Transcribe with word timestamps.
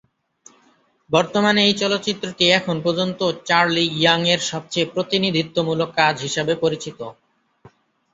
বর্তমানে 1.09 1.61
এই 1.63 1.75
চলচ্চিত্রটি 1.81 2.45
এখন 2.51 2.75
পর্যন্ত 2.85 3.19
চার্লি 3.47 3.85
ইয়াং 3.95 4.21
এর 4.33 4.41
সবচেয়ে 4.51 4.91
প্রতিনিধিত্বমূলক 4.93 5.89
কাজ 5.99 6.15
হিসাবে 6.25 6.53
পরিচিত। 6.63 6.99